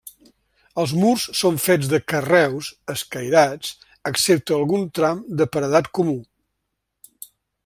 Els 0.83 0.93
murs 1.01 1.25
són 1.39 1.59
fets 1.65 1.89
de 1.91 1.99
carreus 2.13 2.69
escairats, 2.95 3.77
excepte 4.13 4.59
algun 4.59 4.89
tram 5.01 5.23
de 5.43 5.49
paredat 5.57 5.95
comú. 6.01 6.21